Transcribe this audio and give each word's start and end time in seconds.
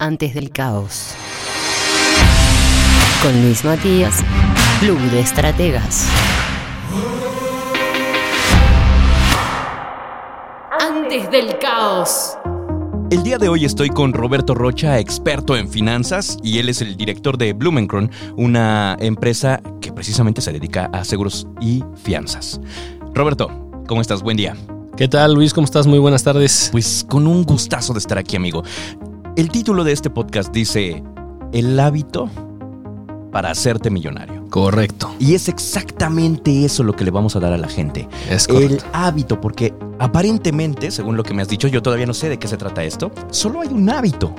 antes 0.00 0.32
del 0.32 0.50
caos. 0.50 1.14
Con 3.22 3.42
Luis 3.42 3.64
Matías, 3.66 4.24
Club 4.80 4.98
de 5.10 5.20
Estrategas. 5.20 6.08
Antes 10.80 11.30
del 11.30 11.58
caos. 11.58 12.38
El 13.10 13.22
día 13.22 13.36
de 13.36 13.50
hoy 13.50 13.66
estoy 13.66 13.90
con 13.90 14.14
Roberto 14.14 14.54
Rocha, 14.54 14.98
experto 14.98 15.54
en 15.54 15.68
finanzas, 15.68 16.38
y 16.42 16.60
él 16.60 16.70
es 16.70 16.80
el 16.80 16.96
director 16.96 17.36
de 17.36 17.52
Blumenkron, 17.52 18.10
una 18.36 18.96
empresa 19.00 19.60
que 19.82 19.92
precisamente 19.92 20.40
se 20.40 20.52
dedica 20.52 20.88
a 20.94 21.04
seguros 21.04 21.46
y 21.60 21.84
fianzas. 22.02 22.58
Roberto, 23.12 23.50
¿cómo 23.86 24.00
estás? 24.00 24.22
Buen 24.22 24.38
día. 24.38 24.56
¿Qué 24.96 25.08
tal, 25.08 25.34
Luis? 25.34 25.52
¿Cómo 25.52 25.64
estás? 25.66 25.86
Muy 25.86 25.98
buenas 25.98 26.24
tardes. 26.24 26.68
Pues 26.72 27.04
con 27.08 27.26
un 27.26 27.44
gustazo 27.44 27.92
de 27.92 27.98
estar 27.98 28.16
aquí, 28.16 28.36
amigo. 28.36 28.62
El 29.36 29.48
título 29.48 29.84
de 29.84 29.92
este 29.92 30.10
podcast 30.10 30.52
dice 30.52 31.04
El 31.52 31.78
hábito 31.78 32.28
para 33.30 33.52
hacerte 33.52 33.88
millonario. 33.88 34.44
Correcto. 34.50 35.14
Y 35.20 35.34
es 35.34 35.48
exactamente 35.48 36.64
eso 36.64 36.82
lo 36.82 36.94
que 36.96 37.04
le 37.04 37.12
vamos 37.12 37.36
a 37.36 37.40
dar 37.40 37.52
a 37.52 37.56
la 37.56 37.68
gente. 37.68 38.08
Es 38.28 38.48
correcto. 38.48 38.74
El 38.74 38.82
hábito, 38.92 39.40
porque 39.40 39.72
aparentemente, 40.00 40.90
según 40.90 41.16
lo 41.16 41.22
que 41.22 41.32
me 41.32 41.42
has 41.42 41.48
dicho, 41.48 41.68
yo 41.68 41.80
todavía 41.80 42.06
no 42.06 42.14
sé 42.14 42.28
de 42.28 42.40
qué 42.40 42.48
se 42.48 42.56
trata 42.56 42.82
esto, 42.82 43.12
solo 43.30 43.60
hay 43.60 43.68
un 43.68 43.88
hábito. 43.88 44.34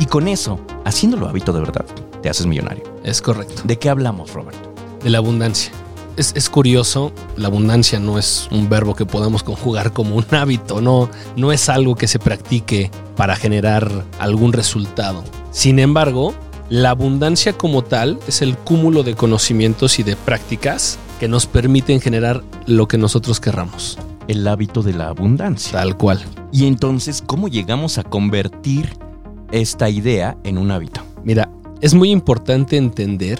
Y 0.00 0.06
con 0.06 0.26
eso, 0.26 0.58
haciéndolo 0.84 1.28
hábito 1.28 1.52
de 1.52 1.60
verdad, 1.60 1.84
te 2.20 2.28
haces 2.28 2.46
millonario. 2.46 2.82
Es 3.04 3.22
correcto. 3.22 3.62
¿De 3.64 3.78
qué 3.78 3.88
hablamos, 3.88 4.32
Roberto? 4.32 4.74
De 5.02 5.10
la 5.10 5.18
abundancia. 5.18 5.70
Es, 6.18 6.32
es, 6.34 6.50
curioso, 6.50 7.12
la 7.36 7.46
abundancia 7.46 8.00
no 8.00 8.18
es 8.18 8.48
un 8.50 8.68
verbo 8.68 8.96
que 8.96 9.06
podamos 9.06 9.44
conjugar 9.44 9.92
como 9.92 10.16
un 10.16 10.26
hábito, 10.32 10.80
no, 10.80 11.08
no 11.36 11.52
es 11.52 11.68
algo 11.68 11.94
que 11.94 12.08
se 12.08 12.18
practique 12.18 12.90
para 13.16 13.36
generar 13.36 14.04
algún 14.18 14.52
resultado. 14.52 15.22
Sin 15.52 15.78
embargo, 15.78 16.34
la 16.70 16.90
abundancia 16.90 17.52
como 17.52 17.82
tal 17.82 18.18
es 18.26 18.42
el 18.42 18.56
cúmulo 18.56 19.04
de 19.04 19.14
conocimientos 19.14 20.00
y 20.00 20.02
de 20.02 20.16
prácticas 20.16 20.98
que 21.20 21.28
nos 21.28 21.46
permiten 21.46 22.00
generar 22.00 22.42
lo 22.66 22.88
que 22.88 22.98
nosotros 22.98 23.38
querramos. 23.38 23.96
El 24.26 24.46
hábito 24.48 24.82
de 24.82 24.94
la 24.94 25.08
abundancia. 25.08 25.72
Tal 25.72 25.96
cual. 25.96 26.20
Y 26.52 26.66
entonces, 26.66 27.22
¿cómo 27.24 27.48
llegamos 27.48 27.96
a 27.96 28.02
convertir 28.02 28.98
esta 29.52 29.88
idea 29.88 30.36
en 30.42 30.58
un 30.58 30.72
hábito? 30.72 31.00
Mira, 31.22 31.48
es 31.80 31.94
muy 31.94 32.10
importante 32.10 32.76
entender 32.76 33.38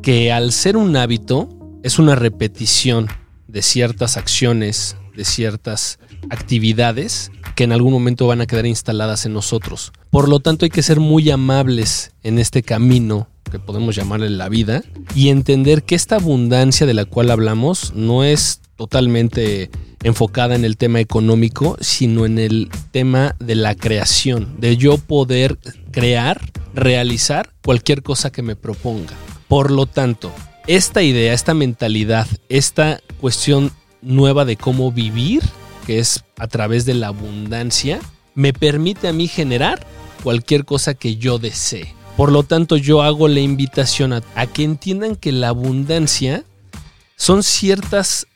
que 0.00 0.32
al 0.32 0.52
ser 0.52 0.76
un 0.76 0.96
hábito 0.96 1.48
es 1.82 1.98
una 1.98 2.14
repetición 2.14 3.08
de 3.48 3.62
ciertas 3.62 4.16
acciones, 4.16 4.96
de 5.16 5.24
ciertas 5.24 5.98
actividades 6.28 7.30
que 7.56 7.64
en 7.64 7.72
algún 7.72 7.92
momento 7.92 8.26
van 8.26 8.40
a 8.40 8.46
quedar 8.46 8.66
instaladas 8.66 9.26
en 9.26 9.32
nosotros. 9.32 9.92
Por 10.10 10.28
lo 10.28 10.40
tanto, 10.40 10.64
hay 10.64 10.70
que 10.70 10.82
ser 10.82 11.00
muy 11.00 11.30
amables 11.30 12.12
en 12.22 12.38
este 12.38 12.62
camino 12.62 13.28
que 13.50 13.58
podemos 13.58 13.96
llamarle 13.96 14.30
la 14.30 14.48
vida 14.48 14.82
y 15.14 15.28
entender 15.28 15.82
que 15.82 15.94
esta 15.94 16.16
abundancia 16.16 16.86
de 16.86 16.94
la 16.94 17.04
cual 17.04 17.30
hablamos 17.30 17.92
no 17.94 18.22
es 18.24 18.60
totalmente 18.76 19.70
enfocada 20.02 20.54
en 20.54 20.64
el 20.64 20.76
tema 20.76 21.00
económico, 21.00 21.76
sino 21.80 22.26
en 22.26 22.38
el 22.38 22.70
tema 22.92 23.34
de 23.38 23.54
la 23.56 23.74
creación, 23.74 24.56
de 24.58 24.76
yo 24.76 24.98
poder 24.98 25.58
crear, 25.90 26.40
realizar 26.74 27.50
cualquier 27.62 28.02
cosa 28.02 28.30
que 28.30 28.42
me 28.42 28.56
proponga. 28.56 29.14
Por 29.48 29.70
lo 29.70 29.86
tanto, 29.86 30.32
esta 30.66 31.02
idea, 31.02 31.32
esta 31.32 31.54
mentalidad, 31.54 32.26
esta 32.48 33.00
cuestión 33.20 33.72
nueva 34.02 34.44
de 34.44 34.56
cómo 34.56 34.92
vivir, 34.92 35.42
que 35.86 35.98
es 35.98 36.24
a 36.38 36.46
través 36.46 36.84
de 36.84 36.94
la 36.94 37.08
abundancia, 37.08 38.00
me 38.34 38.52
permite 38.52 39.08
a 39.08 39.12
mí 39.12 39.28
generar 39.28 39.86
cualquier 40.22 40.64
cosa 40.64 40.94
que 40.94 41.16
yo 41.16 41.38
desee. 41.38 41.94
Por 42.16 42.32
lo 42.32 42.42
tanto, 42.42 42.76
yo 42.76 43.02
hago 43.02 43.28
la 43.28 43.40
invitación 43.40 44.12
a, 44.12 44.22
a, 44.34 44.46
que 44.46 44.62
entiendan 44.62 45.16
que 45.16 45.32
la 45.32 45.48
abundancia 45.48 46.44
son 47.16 47.42
ciertas 47.42 48.26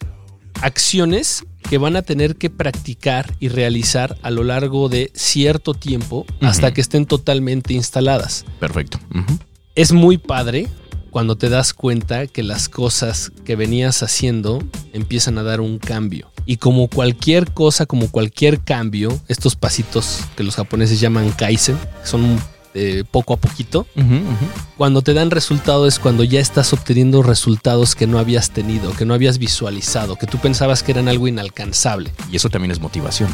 acciones 0.63 1.45
que 1.69 1.79
van 1.79 1.97
a 1.97 2.03
tener 2.03 2.37
que 2.37 2.51
practicar 2.51 3.35
y 3.41 3.49
realizar 3.49 4.17
a 4.23 4.31
lo 4.31 4.45
largo 4.45 4.89
de 4.89 5.11
cierto 5.15 5.75
tiempo 5.75 6.19
uh 6.19 6.25
-huh. 6.25 6.49
hasta 6.49 6.73
que 6.73 6.81
estén 6.81 7.07
totalmente 7.07 7.75
instaladas. 7.75 8.45
Perfecto. 8.61 8.99
Uh 9.11 9.19
-huh. 9.19 9.39
Es 9.75 9.93
muy 9.93 10.19
padre 10.19 10.69
cuando 11.15 11.37
te 11.37 11.49
das 11.49 11.75
cuenta 11.75 12.27
que 12.27 12.43
las 12.43 12.69
cosas 12.69 13.31
que 13.45 13.55
venías 13.55 14.03
haciendo 14.03 14.61
empiezan 14.93 15.39
a 15.39 15.45
dar 15.45 15.61
un 15.61 15.79
cambio. 15.79 16.33
Y 16.45 16.57
como 16.57 16.89
cualquier 16.89 17.53
cosa, 17.53 17.87
como 17.87 18.11
cualquier 18.11 18.59
cambio, 18.59 19.17
estos 19.29 19.55
pasitos 19.55 20.23
que 20.37 20.43
los 20.43 20.57
japoneses 20.57 20.99
llaman 20.99 21.31
kaizen, 21.31 21.79
son 22.03 22.37
eh, 22.75 23.05
poco 23.09 23.35
a 23.35 23.37
poquito, 23.37 23.87
uh 23.95 24.01
-huh, 24.01 24.23
uh 24.23 24.29
-huh. 24.29 24.77
cuando 24.77 25.03
te 25.03 25.15
dan 25.15 25.31
resultado 25.31 25.87
es 25.87 26.01
cuando 26.01 26.25
ya 26.25 26.41
estás 26.41 26.73
obteniendo 26.73 27.23
resultados 27.23 27.95
que 27.95 28.09
no 28.09 28.19
habías 28.19 28.51
tenido, 28.51 28.93
que 28.93 29.05
no 29.05 29.15
habías 29.15 29.39
visualizado, 29.39 30.17
que 30.17 30.27
tú 30.27 30.39
pensabas 30.39 30.83
que 30.83 30.91
eran 30.91 31.07
algo 31.07 31.29
inalcanzable. 31.29 32.11
Y 32.33 32.35
eso 32.35 32.51
también 32.51 32.73
es 32.73 32.81
motivación 32.81 33.31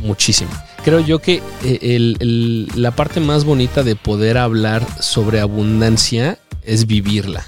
muchísimo. 0.00 0.50
Creo 0.82 1.00
yo 1.00 1.18
que 1.18 1.42
eh, 1.62 1.78
el, 1.82 2.16
el, 2.20 2.68
la 2.74 2.92
parte 2.92 3.20
más 3.20 3.44
bonita 3.44 3.82
de 3.82 3.96
poder 3.96 4.38
hablar 4.38 4.86
sobre 5.02 5.40
abundancia 5.40 6.38
es 6.68 6.86
vivirla. 6.86 7.44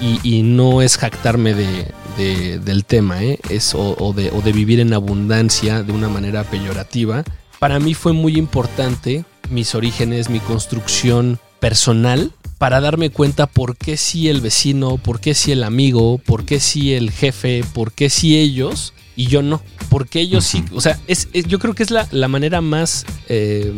Y, 0.00 0.18
y 0.22 0.42
no 0.42 0.80
es 0.80 0.96
jactarme 0.96 1.52
de, 1.52 1.92
de, 2.16 2.58
del 2.58 2.86
tema, 2.86 3.22
¿eh? 3.22 3.38
es, 3.50 3.74
o, 3.74 3.96
o, 3.98 4.14
de, 4.14 4.30
o 4.30 4.40
de 4.40 4.52
vivir 4.52 4.80
en 4.80 4.94
abundancia 4.94 5.82
de 5.82 5.92
una 5.92 6.08
manera 6.08 6.44
peyorativa. 6.44 7.22
Para 7.58 7.78
mí 7.78 7.92
fue 7.92 8.14
muy 8.14 8.38
importante 8.38 9.26
mis 9.50 9.74
orígenes, 9.74 10.30
mi 10.30 10.40
construcción 10.40 11.38
personal 11.58 12.32
para 12.56 12.80
darme 12.80 13.10
cuenta 13.10 13.46
por 13.46 13.76
qué 13.76 13.96
sí 13.96 14.28
el 14.28 14.40
vecino, 14.40 14.98
por 14.98 15.20
qué 15.20 15.34
sí 15.34 15.52
el 15.52 15.64
amigo, 15.64 16.18
por 16.18 16.44
qué 16.44 16.60
sí 16.60 16.94
el 16.94 17.10
jefe, 17.10 17.64
por 17.72 17.92
qué 17.92 18.10
sí 18.10 18.38
ellos 18.38 18.94
y 19.16 19.26
yo 19.26 19.42
no. 19.42 19.62
Porque 19.88 20.20
ellos 20.20 20.44
sí, 20.44 20.64
o 20.72 20.80
sea, 20.80 20.98
es, 21.06 21.28
es, 21.32 21.46
yo 21.46 21.58
creo 21.58 21.74
que 21.74 21.82
es 21.82 21.90
la, 21.90 22.06
la 22.10 22.28
manera 22.28 22.60
más 22.60 23.06
eh, 23.28 23.72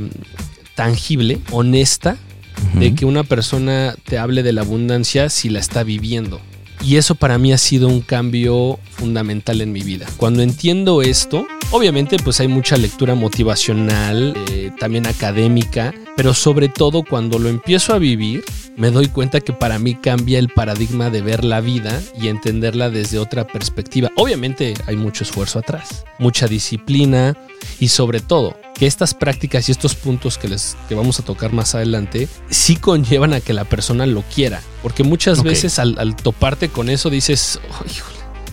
tangible, 0.75 1.41
honesta, 1.53 2.17
uh 2.63 2.77
-huh. 2.77 2.79
de 2.81 2.95
que 2.95 3.05
una 3.05 3.25
persona 3.25 3.95
te 4.05 4.19
hable 4.19 4.43
de 4.43 4.53
la 4.53 4.63
abundancia 4.63 5.29
si 5.29 5.49
la 5.49 5.59
está 5.59 5.83
viviendo. 5.83 6.41
Y 6.85 6.97
eso 6.97 7.15
para 7.15 7.39
mí 7.39 7.53
ha 7.53 7.59
sido 7.59 7.87
un 7.89 8.01
cambio 8.01 8.79
fundamental 8.91 9.61
en 9.61 9.71
mi 9.71 9.83
vida. 9.83 10.07
Cuando 10.17 10.43
entiendo 10.43 11.01
esto, 11.01 11.47
obviamente 11.71 12.17
pues 12.17 12.41
hay 12.41 12.49
mucha 12.49 12.77
lectura 12.77 13.15
motivacional, 13.15 14.35
eh, 14.51 14.73
también 14.81 15.07
académica, 15.07 15.95
pero 16.17 16.35
sobre 16.35 16.69
todo 16.69 17.05
cuando 17.05 17.39
lo 17.39 17.49
empiezo 17.49 17.95
a 17.95 17.99
vivir, 17.99 18.45
me 18.77 18.91
doy 18.91 19.09
cuenta 19.09 19.41
que 19.41 19.53
para 19.53 19.79
mí 19.79 19.95
cambia 19.95 20.39
el 20.39 20.49
paradigma 20.49 21.11
de 21.11 21.23
ver 21.23 21.45
la 21.45 21.61
vida 21.61 22.01
y 22.21 22.29
entenderla 22.29 22.91
desde 22.91 23.19
otra 23.19 23.47
perspectiva. 23.47 24.11
Obviamente 24.17 24.75
hay 24.87 24.97
mucho 24.97 25.25
esfuerzo 25.25 25.59
atrás, 25.59 26.05
mucha 26.19 26.49
disciplina 26.49 27.37
y 27.79 27.89
sobre 27.89 28.21
todo 28.21 28.57
que 28.75 28.87
estas 28.87 29.15
prácticas 29.15 29.69
y 29.69 29.73
estos 29.73 29.95
puntos 29.95 30.39
que 30.39 30.49
les 30.49 30.77
que 30.89 30.95
vamos 30.95 31.21
a 31.21 31.25
tocar 31.25 31.53
más 31.53 31.75
adelante 31.75 32.29
sí 32.51 32.77
conllevan 32.77 33.35
a 33.35 33.41
que 33.41 33.53
la 33.53 33.65
persona 33.65 34.07
lo 34.07 34.23
quiera, 34.23 34.61
porque 34.83 35.05
muchas 35.05 35.41
okay. 35.41 35.51
veces 35.51 35.79
al, 35.79 35.99
al, 35.99 36.17
toparte 36.17 36.69
con 36.69 36.89
eso 36.89 37.11
dices, 37.11 37.61
oh, 37.71 37.85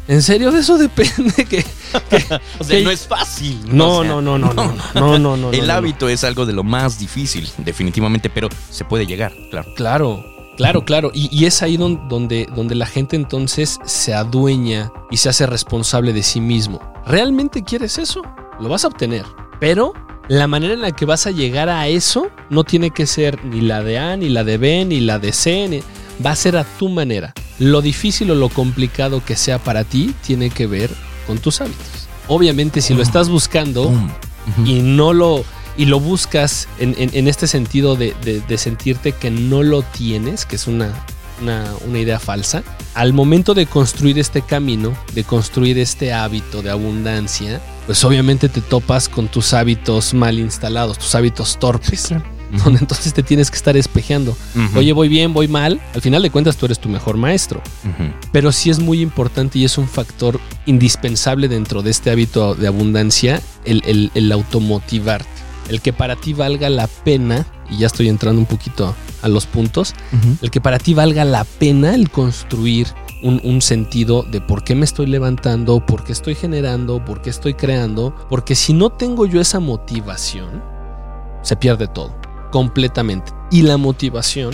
¿En 0.09 0.23
serio 0.23 0.51
de 0.51 0.61
eso 0.61 0.77
depende? 0.77 1.45
Que, 1.49 1.63
que 2.09 2.17
o 2.59 2.63
sea, 2.63 2.77
que, 2.77 2.83
no 2.83 2.89
es 2.89 3.07
fácil. 3.07 3.59
No, 3.71 4.03
no, 4.03 4.21
no, 4.21 4.39
no, 4.39 4.53
no, 4.53 4.73
no, 4.95 5.19
no, 5.19 5.37
no. 5.37 5.51
El 5.51 5.69
hábito 5.69 6.09
es 6.09 6.23
algo 6.23 6.47
de 6.47 6.53
lo 6.53 6.63
más 6.63 6.97
difícil, 6.99 7.47
definitivamente, 7.59 8.29
pero 8.29 8.49
se 8.71 8.85
puede 8.85 9.05
llegar, 9.05 9.31
claro. 9.51 9.73
Claro, 9.75 10.25
claro, 10.57 10.83
claro. 10.83 11.11
Y, 11.13 11.29
y 11.31 11.45
es 11.45 11.61
ahí 11.61 11.77
donde, 11.77 12.47
donde 12.55 12.75
la 12.75 12.87
gente 12.87 13.15
entonces 13.15 13.79
se 13.85 14.15
adueña 14.15 14.91
y 15.11 15.17
se 15.17 15.29
hace 15.29 15.45
responsable 15.45 16.11
de 16.11 16.23
sí 16.23 16.41
mismo. 16.41 16.79
¿Realmente 17.05 17.63
quieres 17.63 17.99
eso? 17.99 18.23
Lo 18.59 18.67
vas 18.67 18.85
a 18.85 18.87
obtener. 18.87 19.25
Pero 19.59 19.93
la 20.27 20.47
manera 20.47 20.73
en 20.73 20.81
la 20.81 20.91
que 20.91 21.05
vas 21.05 21.27
a 21.27 21.31
llegar 21.31 21.69
a 21.69 21.87
eso 21.87 22.29
no 22.49 22.63
tiene 22.63 22.89
que 22.89 23.05
ser 23.05 23.45
ni 23.45 23.61
la 23.61 23.83
de 23.83 23.99
A, 23.99 24.17
ni 24.17 24.29
la 24.29 24.43
de 24.43 24.57
B, 24.57 24.85
ni 24.85 25.01
la 25.01 25.19
de 25.19 25.33
C. 25.33 25.67
Ni... 25.67 25.83
Va 26.25 26.31
a 26.31 26.35
ser 26.35 26.57
a 26.57 26.63
tu 26.63 26.89
manera. 26.89 27.33
Lo 27.59 27.81
difícil 27.81 28.31
o 28.31 28.35
lo 28.35 28.49
complicado 28.49 29.23
que 29.23 29.35
sea 29.35 29.59
para 29.59 29.83
ti 29.83 30.13
tiene 30.25 30.49
que 30.49 30.67
ver 30.67 30.89
con 31.27 31.37
tus 31.37 31.61
hábitos. 31.61 32.07
Obviamente, 32.27 32.81
si 32.81 32.93
lo 32.93 33.01
estás 33.01 33.29
buscando 33.29 33.91
y 34.65 34.79
no 34.81 35.13
lo 35.13 35.43
y 35.77 35.85
lo 35.85 35.99
buscas 35.99 36.67
en, 36.79 36.93
en, 36.97 37.09
en 37.13 37.27
este 37.27 37.47
sentido 37.47 37.95
de, 37.95 38.13
de, 38.23 38.41
de, 38.41 38.57
sentirte 38.57 39.13
que 39.13 39.31
no 39.31 39.63
lo 39.63 39.81
tienes, 39.81 40.45
que 40.45 40.57
es 40.57 40.67
una, 40.67 40.93
una, 41.41 41.63
una, 41.87 41.99
idea 41.99 42.19
falsa, 42.19 42.63
al 42.95 43.13
momento 43.13 43.53
de 43.53 43.65
construir 43.65 44.19
este 44.19 44.41
camino, 44.41 44.93
de 45.13 45.23
construir 45.23 45.77
este 45.79 46.11
hábito 46.11 46.61
de 46.61 46.69
abundancia, 46.69 47.61
pues 47.85 48.03
obviamente 48.03 48.49
te 48.49 48.59
topas 48.59 49.07
con 49.07 49.29
tus 49.29 49.53
hábitos 49.53 50.13
mal 50.13 50.37
instalados, 50.37 50.97
tus 50.97 51.15
hábitos 51.15 51.57
torpes. 51.59 52.01
Sí, 52.01 52.07
claro 52.15 52.38
donde 52.63 52.79
entonces 52.79 53.13
te 53.13 53.23
tienes 53.23 53.49
que 53.49 53.57
estar 53.57 53.77
espejeando. 53.77 54.31
Uh 54.55 54.59
-huh. 54.59 54.77
Oye, 54.77 54.93
voy 54.93 55.07
bien, 55.07 55.33
voy 55.33 55.47
mal. 55.47 55.79
Al 55.93 56.01
final 56.01 56.21
de 56.21 56.29
cuentas, 56.29 56.57
tú 56.57 56.65
eres 56.65 56.79
tu 56.79 56.89
mejor 56.89 57.17
maestro. 57.17 57.61
Uh 57.83 57.87
-huh. 57.87 58.13
Pero 58.31 58.51
sí 58.51 58.69
es 58.69 58.79
muy 58.79 59.01
importante 59.01 59.59
y 59.59 59.65
es 59.65 59.77
un 59.77 59.87
factor 59.87 60.39
indispensable 60.65 61.47
dentro 61.47 61.81
de 61.81 61.91
este 61.91 62.11
hábito 62.11 62.55
de 62.55 62.67
abundancia 62.67 63.41
el, 63.65 63.81
el, 63.85 64.11
el 64.13 64.31
automotivarte. 64.31 65.27
el 65.69 65.81
que 65.81 65.93
para 65.93 66.15
ti 66.15 66.33
valga 66.33 66.67
la 66.69 66.87
pena, 66.87 67.45
y 67.69 67.77
ya 67.77 67.87
estoy 67.87 68.09
entrando 68.09 68.39
un 68.41 68.47
poquito 68.47 68.95
a 69.21 69.27
los 69.27 69.45
puntos, 69.45 69.93
el 70.41 70.49
que 70.49 70.61
para 70.61 70.79
ti 70.79 70.93
valga 70.93 71.23
la 71.25 71.43
pena 71.43 71.93
el 71.93 72.09
construir 72.09 72.87
un, 73.21 73.39
un, 73.43 73.61
sentido 73.61 74.23
de 74.23 74.41
por 74.41 74.63
qué 74.63 74.75
me 74.75 74.85
estoy 74.85 75.05
levantando, 75.05 75.85
por 75.85 76.03
qué 76.03 76.11
estoy 76.13 76.35
generando, 76.35 77.03
por 77.03 77.21
qué 77.21 77.29
estoy 77.29 77.53
creando, 77.53 78.15
porque 78.29 78.55
si 78.55 78.73
no 78.73 78.89
tengo 78.89 79.25
yo 79.25 79.41
esa 79.41 79.59
motivación, 79.59 80.63
se 81.41 81.55
pierde 81.55 81.87
todo, 81.87 82.15
completamente. 82.51 83.31
Y 83.51 83.63
la 83.63 83.77
motivación 83.77 84.53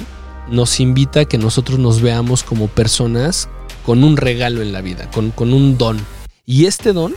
nos 0.49 0.79
invita 0.79 1.21
a 1.21 1.25
que 1.25 1.37
nosotros 1.37 1.79
nos 1.79 2.01
veamos 2.01 2.43
como 2.43 2.67
personas 2.67 3.49
con 3.85 4.03
un 4.03 4.17
regalo 4.17 4.61
en 4.61 4.73
la 4.73 4.81
vida, 4.81 5.09
con, 5.11 5.31
con 5.31 5.53
un 5.53 5.77
don. 5.77 5.99
Y 6.45 6.65
este 6.65 6.93
don 6.93 7.13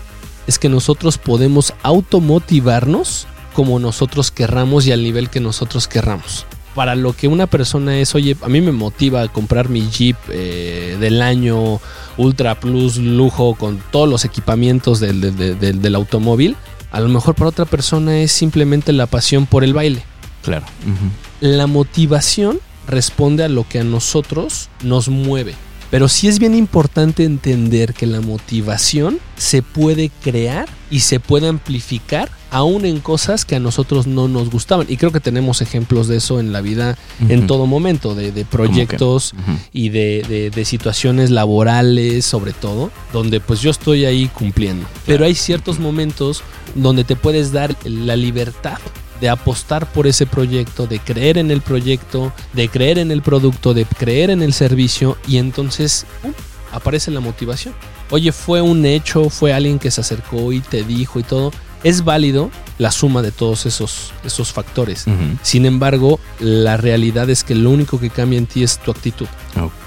es 0.46 0.58
que 0.58 0.68
nosotros 0.68 1.18
podemos 1.18 1.74
automotivarnos 1.82 3.26
como 3.54 3.78
nosotros 3.78 4.30
querramos 4.30 4.86
y 4.86 4.92
al 4.92 5.02
nivel 5.02 5.30
que 5.30 5.40
nosotros 5.40 5.88
querramos. 5.88 6.46
Para 6.74 6.94
lo 6.94 7.12
que 7.12 7.28
una 7.28 7.46
persona 7.46 7.98
es, 7.98 8.14
oye, 8.14 8.36
a 8.40 8.48
mí 8.48 8.60
me 8.60 8.72
motiva 8.72 9.26
comprar 9.28 9.68
mi 9.68 9.88
Jeep 9.88 10.16
eh, 10.30 10.96
del 11.00 11.22
año 11.22 11.80
Ultra 12.16 12.60
Plus 12.60 12.98
lujo 12.98 13.56
con 13.56 13.82
todos 13.90 14.08
los 14.08 14.24
equipamientos 14.24 15.00
del, 15.00 15.36
del, 15.36 15.82
del, 15.82 15.94
automóvil, 15.94 16.56
a 16.92 17.00
lo 17.00 17.08
mejor 17.08 17.34
para 17.34 17.50
otra 17.50 17.64
persona 17.64 18.18
es 18.20 18.32
simplemente 18.32 18.92
la 18.92 19.06
pasión 19.06 19.46
por 19.46 19.64
el 19.64 19.74
baile. 19.74 20.04
Claro. 20.42 20.66
Uh 20.86 20.90
-huh. 20.90 21.56
La 21.56 21.66
motivación 21.66 22.60
responde 22.86 23.44
a 23.44 23.48
lo 23.48 23.68
que 23.68 23.80
a 23.80 23.84
nosotros 23.84 24.68
nos 24.82 25.08
mueve. 25.08 25.54
Pero 25.90 26.08
sí 26.08 26.28
es 26.28 26.38
bien 26.38 26.54
importante 26.54 27.24
entender 27.24 27.94
que 27.94 28.06
la 28.06 28.20
motivación 28.20 29.20
se 29.36 29.62
puede 29.62 30.10
crear 30.22 30.68
y 30.90 31.00
se 31.00 31.18
puede 31.18 31.48
amplificar 31.48 32.30
aún 32.50 32.84
en 32.84 33.00
cosas 33.00 33.46
que 33.46 33.56
a 33.56 33.60
nosotros 33.60 34.06
no 34.06 34.28
nos 34.28 34.50
gustaban. 34.50 34.86
Y 34.90 34.98
creo 34.98 35.12
que 35.12 35.20
tenemos 35.20 35.62
ejemplos 35.62 36.06
de 36.06 36.16
eso 36.16 36.40
en 36.40 36.52
la 36.52 36.60
vida 36.60 36.96
uh 37.20 37.24
-huh. 37.24 37.32
en 37.32 37.46
todo 37.46 37.66
momento, 37.66 38.14
de, 38.14 38.32
de 38.32 38.44
proyectos 38.44 39.32
uh 39.32 39.36
-huh. 39.36 39.58
y 39.72 39.88
de, 39.88 40.24
de, 40.28 40.50
de, 40.50 40.64
situaciones 40.66 41.30
laborales 41.30 42.26
sobre 42.26 42.52
todo, 42.52 42.90
donde 43.12 43.40
pues 43.40 43.62
yo 43.62 43.70
estoy 43.70 44.04
ahí 44.04 44.28
cumpliendo. 44.28 44.86
Pero 45.06 45.24
hay 45.24 45.34
ciertos 45.34 45.78
momentos 45.78 46.42
donde 46.74 47.04
te 47.04 47.16
puedes 47.16 47.50
dar 47.50 47.74
la 47.84 48.16
libertad 48.16 48.78
de 49.20 49.28
apostar 49.28 49.90
por 49.92 50.06
ese 50.06 50.26
proyecto, 50.26 50.86
de 50.86 50.98
creer 50.98 51.38
en 51.38 51.50
el 51.50 51.60
proyecto, 51.60 52.32
de 52.52 52.68
creer 52.68 52.98
en 52.98 53.10
el 53.10 53.22
producto, 53.22 53.74
de 53.74 53.84
creer 53.84 54.30
en 54.30 54.42
el 54.42 54.52
servicio 54.52 55.16
y 55.26 55.38
entonces 55.38 56.06
uh, 56.24 56.32
aparece 56.72 57.10
la 57.10 57.20
motivación. 57.20 57.74
Oye, 58.10 58.32
fue 58.32 58.60
un 58.60 58.84
hecho, 58.86 59.28
fue 59.30 59.52
alguien 59.52 59.78
que 59.78 59.90
se 59.90 60.00
acercó 60.00 60.52
y 60.52 60.60
te 60.60 60.82
dijo 60.82 61.20
y 61.20 61.22
todo. 61.22 61.52
Es 61.84 62.04
válido 62.04 62.50
la 62.78 62.90
suma 62.90 63.22
de 63.22 63.30
todos 63.30 63.66
esos, 63.66 64.12
esos 64.24 64.52
factores. 64.52 65.06
Uh 65.06 65.10
-huh. 65.10 65.38
Sin 65.42 65.64
embargo, 65.64 66.18
la 66.40 66.76
realidad 66.76 67.30
es 67.30 67.44
que 67.44 67.54
lo 67.54 67.70
único 67.70 68.00
que 68.00 68.10
cambia 68.10 68.38
en 68.38 68.46
ti 68.46 68.62
es 68.62 68.78
tu 68.78 68.90
actitud. 68.90 69.28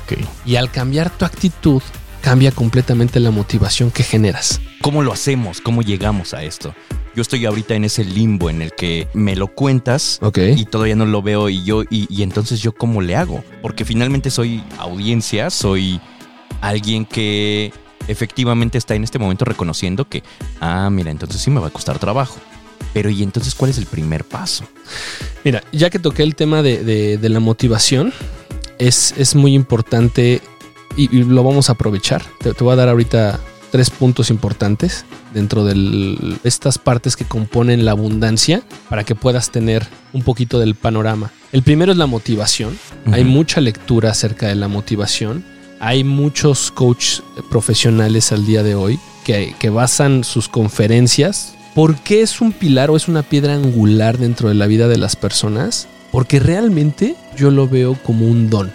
Okay. 0.06 0.26
Y 0.46 0.56
al 0.56 0.72
cambiar 0.72 1.10
tu 1.10 1.26
actitud, 1.26 1.82
cambia 2.22 2.52
completamente 2.52 3.20
la 3.20 3.32
motivación 3.32 3.92
que 3.92 4.04
generas. 4.04 4.62
¿Cómo 4.82 5.04
lo 5.04 5.14
hacemos? 5.14 5.62
¿Cómo 5.62 5.84
llegamos 5.84 6.34
a 6.34 6.44
esto? 6.44 6.74
Yo 7.16 7.22
estoy 7.22 7.46
ahorita 7.46 7.76
en 7.76 7.84
ese 7.84 8.04
limbo 8.04 8.50
en 8.50 8.64
el 8.64 8.72
que 8.74 9.08
me 9.14 9.36
lo 9.36 9.48
cuentas 9.48 10.18
okay. 10.22 10.56
y 10.58 10.66
todavía 10.66 10.96
no 10.96 11.06
lo 11.06 11.22
veo 11.22 11.50
y 11.50 11.64
yo 11.64 11.84
y, 11.84 12.08
y, 12.10 12.24
entonces 12.24 12.62
yo 12.62 12.72
cómo 12.72 13.02
le 13.02 13.16
hago 13.16 13.44
porque 13.62 13.86
finalmente 13.86 14.32
soy 14.32 14.64
audiencia 14.80 15.50
soy 15.50 16.00
alguien 16.62 17.06
que 17.06 17.74
efectivamente 18.08 18.78
está 18.78 18.96
en 18.96 19.04
este 19.04 19.20
momento 19.20 19.46
reconociendo 19.46 20.08
que 20.08 20.24
ah 20.62 20.90
mira 20.90 21.12
entonces 21.12 21.42
sí 21.42 21.52
me 21.52 21.60
va 21.60 21.68
a 21.68 21.72
costar 21.72 22.00
trabajo 22.00 22.40
pero 22.94 23.10
y 23.10 23.24
entonces 23.24 23.54
cuál 23.56 23.72
es 23.72 23.78
el 23.78 23.88
primer 23.88 24.24
paso 24.24 24.64
mira 25.44 25.64
ya 25.74 25.90
que 25.90 26.00
toqué 26.00 26.24
el 26.24 26.36
tema 26.36 26.62
de, 26.62 26.84
de, 26.84 27.18
de 27.18 27.30
la 27.30 27.42
motivación 27.42 28.14
es, 28.80 29.14
es 29.18 29.36
muy 29.36 29.54
importante 29.54 30.42
y, 30.96 31.16
y, 31.16 31.24
lo 31.24 31.44
vamos 31.44 31.70
a 31.70 31.74
aprovechar 31.74 32.24
te, 32.40 32.54
te 32.54 32.64
voy 32.64 32.72
a 32.72 32.78
dar 32.78 32.88
ahorita 32.88 33.40
tres 33.72 33.90
puntos 33.90 34.30
importantes 34.30 35.06
dentro 35.34 35.64
de 35.64 36.38
estas 36.44 36.78
partes 36.78 37.16
que 37.16 37.26
componen 37.26 37.86
la 37.86 37.92
abundancia 37.92 38.62
para 38.90 39.04
que 39.04 39.16
puedas 39.16 39.50
tener 39.50 39.88
un 40.14 40.22
poquito 40.24 40.60
del 40.60 40.76
panorama. 40.76 41.32
El 41.52 41.64
primero 41.64 41.92
es 41.92 41.98
la 41.98 42.06
motivación. 42.06 42.78
Uh 43.06 43.10
-huh. 43.10 43.16
Hay 43.16 43.24
mucha 43.24 43.62
lectura 43.62 44.12
acerca 44.12 44.48
de 44.48 44.56
la 44.56 44.68
motivación. 44.68 45.44
Hay 45.80 46.04
muchos 46.04 46.72
coaches 46.72 47.24
profesionales 47.50 48.32
al 48.32 48.46
día 48.46 48.62
de 48.62 48.76
hoy 48.76 49.00
que, 49.24 49.56
que 49.58 49.70
basan 49.70 50.24
sus 50.24 50.48
conferencias. 50.48 51.56
¿Por 51.74 51.96
qué 51.96 52.22
es 52.22 52.42
un 52.42 52.52
pilar 52.52 52.92
o 52.92 52.98
es 52.98 53.08
una 53.08 53.24
piedra 53.24 53.54
angular 53.54 54.18
dentro 54.18 54.50
de 54.50 54.56
la 54.56 54.68
vida 54.68 54.88
de 54.88 54.98
las 54.98 55.16
personas? 55.16 55.88
Porque 56.12 56.40
realmente 56.40 57.16
yo 57.38 57.50
lo 57.50 57.68
veo 57.68 57.96
como 58.04 58.28
un 58.28 58.50
don. 58.50 58.72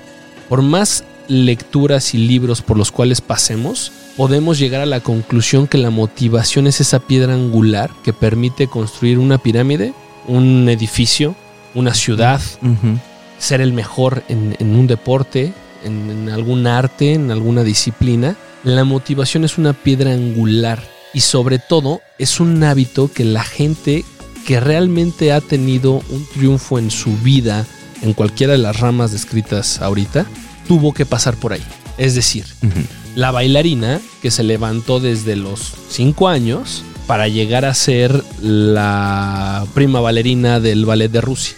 Por 0.49 0.63
más 0.63 1.05
lecturas 1.29 2.15
y 2.15 2.19
libros 2.19 2.63
por 2.63 2.77
los 2.77 2.91
cuales 2.91 3.21
pasemos, 3.21 3.93
podemos 4.17 4.59
llegar 4.59 4.81
a 4.81 4.87
la 4.87 5.01
conclusión 5.01 5.67
que 5.67 5.79
la 5.79 5.91
motivación 5.91 6.67
es 6.67 6.81
esa 6.81 7.01
piedra 7.01 7.35
angular 7.35 7.91
que 8.05 8.13
permite 8.13 8.69
construir 8.69 9.19
una 9.19 9.39
pirámide, 9.39 9.93
un 10.27 10.69
edificio, 10.69 11.35
una 11.75 11.95
ciudad, 11.95 12.41
uh 12.63 12.67
-huh. 12.67 13.01
ser 13.39 13.61
el 13.61 13.73
mejor 13.73 14.23
en, 14.29 14.57
en 14.59 14.75
un 14.77 14.87
deporte, 14.87 15.53
en, 15.85 16.11
en, 16.11 16.29
algún 16.31 16.67
arte, 16.67 17.15
en 17.15 17.31
alguna 17.31 17.63
disciplina. 17.63 18.37
La 18.65 18.85
motivación 18.85 19.45
es 19.45 19.59
una 19.59 19.73
piedra 19.73 20.13
angular 20.13 20.83
y 21.13 21.21
sobre 21.21 21.59
todo 21.59 22.01
es 22.19 22.41
un 22.41 22.63
hábito 22.65 23.11
que 23.13 23.25
la 23.25 23.45
gente 23.45 24.05
que 24.47 24.61
realmente 24.61 25.33
ha 25.33 25.41
tenido 25.41 26.03
un 26.09 26.27
triunfo 26.33 26.79
en 26.79 26.91
su 26.91 27.17
vida, 27.19 27.67
en 28.03 28.13
cualquiera 28.13 28.53
de 28.53 28.59
las 28.59 28.79
ramas 28.79 29.11
descritas 29.11 29.81
ahorita, 29.83 30.27
tuvo 30.69 30.93
que 30.93 31.07
pasar 31.07 31.37
por 31.37 31.53
ahí. 31.53 31.63
Es 31.99 32.15
decir, 32.15 32.45
uh 32.63 32.67
-huh 32.67 32.87
la 33.17 33.31
bailarina 33.31 34.01
que 34.23 34.31
se 34.31 34.45
levantó 34.45 35.01
desde 35.01 35.35
los 35.35 35.73
5 35.89 36.29
años 36.29 36.85
para 37.07 37.29
llegar 37.29 37.65
a 37.65 37.75
ser 37.75 38.23
la 38.43 39.67
prima 39.75 40.01
bailarina 40.01 40.61
del 40.61 40.85
ballet 40.85 41.11
de 41.11 41.23
Rusia. 41.23 41.57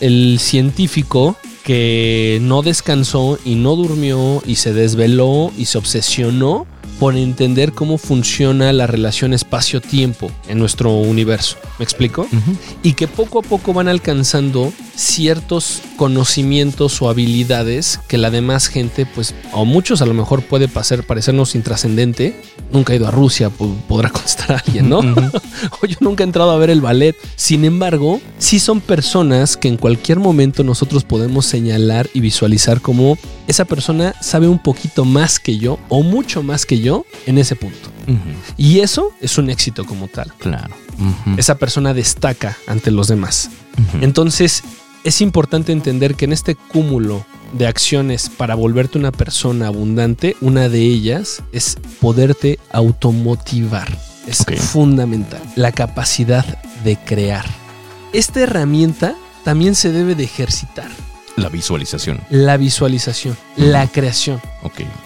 El 0.00 0.38
científico 0.40 1.36
que 1.62 2.38
no 2.42 2.62
descansó 2.62 3.38
y 3.44 3.54
no 3.54 3.76
durmió 3.76 4.42
y 4.46 4.56
se 4.56 4.72
desveló 4.72 5.52
y 5.56 5.66
se 5.66 5.78
obsesionó 5.78 6.66
por 6.98 7.16
entender 7.16 7.72
cómo 7.72 7.98
funciona 7.98 8.72
la 8.72 8.86
relación 8.86 9.34
espacio-tiempo 9.34 10.30
en 10.48 10.58
nuestro 10.58 10.92
universo. 10.92 11.56
¿Me 11.78 11.84
explico? 11.84 12.22
Uh 12.22 12.36
-huh. 12.36 12.56
Y 12.82 12.92
que 12.94 13.08
poco 13.08 13.40
a 13.40 13.42
poco 13.42 13.72
van 13.72 13.88
alcanzando 13.88 14.72
ciertos 14.96 15.82
conocimientos 15.96 17.00
o 17.02 17.08
habilidades 17.08 18.00
que 18.08 18.18
la 18.18 18.30
demás 18.30 18.68
gente, 18.68 19.06
pues, 19.06 19.34
o 19.52 19.64
muchos 19.64 20.02
a 20.02 20.06
lo 20.06 20.14
mejor 20.14 20.42
puede 20.42 20.68
pasar, 20.68 21.04
parecernos 21.04 21.54
intrascendente. 21.54 22.40
Nunca 22.72 22.92
he 22.92 22.96
ido 22.96 23.08
a 23.08 23.10
Rusia, 23.10 23.50
podrá 23.50 24.10
contestar 24.10 24.62
alguien, 24.66 24.88
¿no? 24.88 24.98
Uh 24.98 25.02
-huh. 25.04 25.40
o 25.82 25.86
yo 25.86 25.96
nunca 26.00 26.22
he 26.22 26.26
entrado 26.26 26.50
a 26.50 26.56
ver 26.58 26.70
el 26.70 26.80
ballet. 26.80 27.16
Sin 27.36 27.64
embargo, 27.64 28.20
sí 28.38 28.58
son 28.58 28.80
personas 28.80 29.56
que 29.56 29.68
en 29.68 29.76
cualquier 29.76 30.18
momento 30.18 30.64
nosotros 30.64 31.04
podemos 31.04 31.46
señalar 31.46 32.08
y 32.14 32.20
visualizar 32.20 32.80
como 32.80 33.18
esa 33.46 33.64
persona 33.64 34.14
sabe 34.20 34.48
un 34.48 34.58
poquito 34.58 35.04
más 35.04 35.38
que 35.38 35.58
yo 35.58 35.78
o 35.88 36.02
mucho 36.02 36.42
más 36.42 36.66
que 36.66 36.80
yo 36.80 37.04
en 37.26 37.38
ese 37.38 37.56
punto. 37.56 37.90
Uh 38.06 38.12
-huh. 38.12 38.54
Y 38.56 38.80
eso 38.80 39.12
es 39.20 39.38
un 39.38 39.50
éxito 39.50 39.84
como 39.84 40.08
tal. 40.08 40.32
Claro. 40.38 40.74
Uh 40.98 41.30
-huh. 41.32 41.38
Esa 41.38 41.56
persona 41.56 41.94
destaca 41.94 42.56
ante 42.66 42.90
los 42.90 43.08
demás. 43.08 43.50
Entonces, 44.00 44.62
es 45.04 45.20
importante 45.20 45.70
entender 45.70 46.14
que 46.14 46.24
en 46.24 46.32
este 46.32 46.56
cúmulo 46.56 47.24
de 47.52 47.66
acciones 47.66 48.30
para 48.30 48.54
volverte 48.54 48.98
una 48.98 49.12
persona 49.12 49.68
abundante, 49.68 50.34
una 50.40 50.68
de 50.68 50.80
ellas 50.80 51.42
es 51.52 51.76
poderte 52.00 52.58
automotivar. 52.72 53.96
Es 54.26 54.40
okay. 54.40 54.56
fundamental. 54.56 55.42
La 55.54 55.70
capacidad 55.70 56.44
de 56.82 56.96
crear. 56.96 57.44
Esta 58.14 58.40
herramienta 58.40 59.14
también 59.44 59.74
se 59.74 59.92
debe 59.92 60.14
de 60.14 60.24
ejercitar. 60.24 60.90
La 61.36 61.50
visualización. 61.50 62.20
La 62.30 62.56
visualización, 62.56 63.36
la 63.56 63.86
creación. 63.88 64.40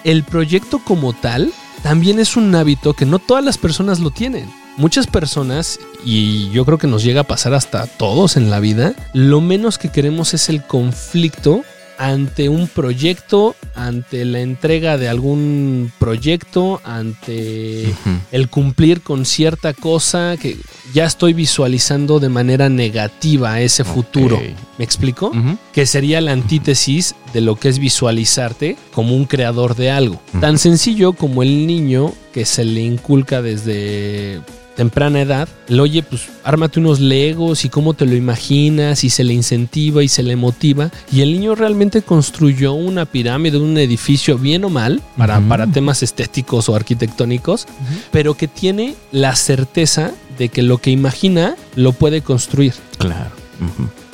El 0.04 0.22
proyecto 0.22 0.78
como 0.78 1.12
tal 1.12 1.52
también 1.82 2.20
es 2.20 2.36
un 2.36 2.54
hábito 2.54 2.94
que 2.94 3.06
no 3.06 3.18
todas 3.18 3.44
las 3.44 3.58
personas 3.58 3.98
lo 3.98 4.10
tienen. 4.10 4.48
Muchas 4.78 5.08
personas, 5.08 5.80
y 6.04 6.50
yo 6.50 6.64
creo 6.64 6.78
que 6.78 6.86
nos 6.86 7.02
llega 7.02 7.22
a 7.22 7.24
pasar 7.24 7.52
hasta 7.52 7.86
todos 7.86 8.36
en 8.36 8.48
la 8.48 8.60
vida, 8.60 8.94
lo 9.12 9.40
menos 9.40 9.76
que 9.76 9.90
queremos 9.90 10.34
es 10.34 10.48
el 10.48 10.62
conflicto 10.62 11.64
ante 11.98 12.48
un 12.48 12.68
proyecto, 12.68 13.56
ante 13.74 14.24
la 14.24 14.38
entrega 14.38 14.96
de 14.96 15.08
algún 15.08 15.90
proyecto, 15.98 16.80
ante 16.84 17.86
uh 17.88 18.08
-huh. 18.08 18.20
el 18.30 18.48
cumplir 18.48 19.00
con 19.00 19.24
cierta 19.26 19.74
cosa 19.74 20.36
que 20.40 20.56
ya 20.94 21.06
estoy 21.06 21.32
visualizando 21.32 22.20
de 22.20 22.28
manera 22.28 22.68
negativa 22.68 23.60
ese 23.60 23.82
okay. 23.82 23.94
futuro. 23.94 24.40
¿Me 24.78 24.84
explico? 24.84 25.30
Uh 25.30 25.34
-huh. 25.34 25.58
Que 25.72 25.86
sería 25.86 26.20
la 26.20 26.30
antítesis 26.30 27.16
de 27.34 27.40
lo 27.40 27.56
que 27.56 27.68
es 27.68 27.80
visualizarte 27.80 28.76
como 28.94 29.16
un 29.16 29.24
creador 29.24 29.74
de 29.74 29.90
algo. 29.90 30.14
Uh 30.14 30.36
-huh. 30.36 30.40
Tan 30.40 30.58
sencillo 30.58 31.14
como 31.14 31.42
el 31.42 31.66
niño 31.66 32.14
que 32.32 32.44
se 32.44 32.64
le 32.64 32.80
inculca 32.82 33.42
desde 33.42 34.40
temprana 34.78 35.20
edad, 35.20 35.48
el 35.68 35.80
oye, 35.80 36.04
pues 36.04 36.22
ármate 36.44 36.78
unos 36.78 37.00
legos 37.00 37.64
y 37.64 37.68
cómo 37.68 37.94
te 37.94 38.06
lo 38.06 38.14
imaginas 38.14 39.02
y 39.02 39.10
se 39.10 39.24
le 39.24 39.34
incentiva 39.34 40.04
y 40.04 40.08
se 40.08 40.22
le 40.22 40.36
motiva. 40.36 40.90
Y 41.12 41.20
el 41.22 41.32
niño 41.32 41.56
realmente 41.56 42.00
construyó 42.02 42.74
una 42.74 43.04
pirámide, 43.04 43.58
un 43.58 43.76
edificio 43.76 44.38
bien 44.38 44.64
o 44.64 44.70
mal 44.70 45.02
para, 45.16 45.40
para 45.40 45.66
temas 45.66 46.04
estéticos 46.04 46.68
o 46.68 46.76
arquitectónicos, 46.76 47.66
pero 48.12 48.34
que 48.36 48.46
tiene 48.46 48.94
la 49.10 49.34
certeza 49.34 50.12
de 50.38 50.48
que 50.48 50.62
lo 50.62 50.78
que 50.78 50.92
imagina 50.92 51.56
lo 51.74 51.92
puede 51.92 52.22
construir. 52.22 52.72
Claro. 52.98 53.30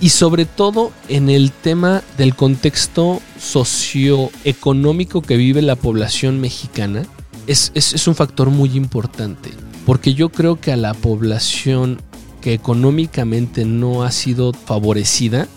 Y 0.00 0.09
sobre 0.09 0.47
todo 0.47 0.90
en 1.11 1.28
el 1.28 1.52
tema 1.52 2.02
del 2.16 2.35
contexto 2.35 3.21
socioeconómico 3.38 5.21
que 5.23 5.37
vive 5.37 5.61
la 5.62 5.76
población 5.76 6.40
mexicana, 6.40 7.02
es, 7.47 7.71
es- 7.75 7.92
es 7.92 8.09
un 8.09 8.14
factor 8.14 8.49
muy 8.49 8.71
importante. 8.76 9.50
Porque 9.87 10.14
yo 10.14 10.31
creo 10.31 10.61
que 10.61 10.73
a 10.73 10.76
la 10.76 10.95
población 10.95 11.99
que 12.41 12.53
económicamente 12.53 13.64
no 13.64 14.03
ha 14.03 14.11
sido 14.11 14.53
favorecida, 14.53 15.49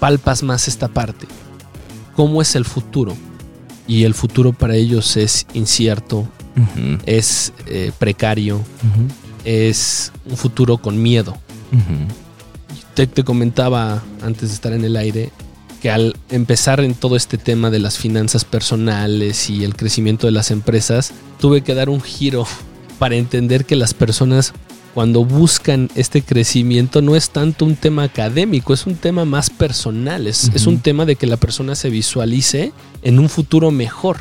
palpas 0.00 0.42
más 0.42 0.68
esta 0.68 0.88
parte. 0.88 1.26
¿Cómo 2.14 2.42
es 2.42 2.56
el 2.56 2.64
futuro? 2.64 3.16
Y 3.86 4.04
el 4.04 4.14
futuro 4.14 4.52
para 4.52 4.74
ellos 4.76 5.16
es 5.16 5.46
incierto, 5.54 6.28
es 7.06 7.52
eh, 7.66 7.92
precario, 7.98 8.60
es 9.44 10.12
un 10.28 10.36
futuro 10.36 10.78
con 10.78 11.02
miedo. 11.02 11.36
Te 12.94 13.24
comentaba 13.24 14.02
antes 14.22 14.50
de 14.50 14.54
estar 14.54 14.74
en 14.74 14.84
el 14.84 14.96
aire 14.96 15.32
que 15.80 15.90
al 15.90 16.14
empezar 16.28 16.80
en 16.80 16.94
todo 16.94 17.16
este 17.16 17.38
tema 17.38 17.70
de 17.70 17.78
las 17.78 17.96
finanzas 17.96 18.44
personales 18.44 19.48
y 19.48 19.64
el 19.64 19.74
crecimiento 19.74 20.26
de 20.26 20.32
las 20.32 20.50
empresas, 20.50 21.12
tuve 21.38 21.62
que 21.62 21.74
dar 21.74 21.88
un 21.88 22.02
giro 22.02 22.46
para 23.00 23.16
entender 23.16 23.64
que 23.64 23.76
las 23.76 23.94
personas 23.94 24.52
cuando 24.92 25.24
buscan 25.24 25.88
este 25.94 26.20
crecimiento 26.20 27.00
no 27.00 27.16
es 27.16 27.30
tanto 27.30 27.64
un 27.64 27.74
tema 27.74 28.02
académico, 28.02 28.74
es 28.74 28.86
un 28.86 28.94
tema 28.94 29.24
más 29.24 29.48
personal, 29.48 30.26
es, 30.26 30.50
es 30.54 30.66
un 30.66 30.80
tema 30.80 31.06
de 31.06 31.16
que 31.16 31.26
la 31.26 31.38
persona 31.38 31.74
se 31.76 31.88
visualice 31.88 32.74
en 33.00 33.18
un 33.18 33.30
futuro 33.30 33.70
mejor. 33.70 34.18